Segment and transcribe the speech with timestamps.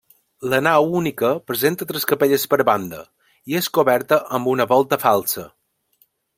[0.51, 3.03] La nau única presenta tres capelles per banda,
[3.53, 5.49] i és coberta amb una volta falsa.